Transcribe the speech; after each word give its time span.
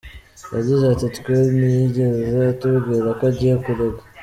Yagize 0.55 0.83
ati 0.93 1.07
“Twe 1.17 1.35
ntiyigeze 1.57 2.37
atubwira 2.53 3.07
ko 3.17 3.23
agiye 3.29 3.55
kurega. 3.63 4.01